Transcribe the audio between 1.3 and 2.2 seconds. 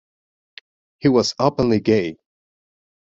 openly gay.